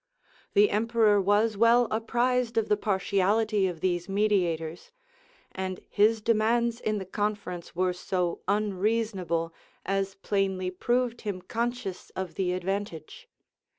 [0.55, 4.89] The emperor was well apprised of the partiality of these mediators;
[5.51, 9.53] and his demands in the conference were so unreasonable
[9.85, 13.29] as plainly proved him conscious of the advantage.